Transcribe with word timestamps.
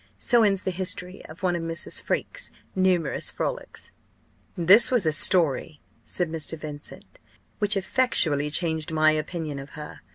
So 0.17 0.41
ends 0.41 0.63
the 0.63 0.71
history 0.71 1.23
of 1.27 1.43
one 1.43 1.55
of 1.55 1.61
Mrs. 1.61 2.01
Freke's 2.01 2.49
numerous 2.75 3.29
frolics." 3.29 3.91
"This 4.57 4.89
was 4.89 5.03
the 5.03 5.11
story," 5.11 5.79
said 6.03 6.27
Mr. 6.31 6.57
Vincent, 6.57 7.19
"which 7.59 7.77
effectually 7.77 8.49
changed 8.49 8.91
my 8.91 9.11
opinion 9.11 9.59
of 9.59 9.77
her. 9.77 10.01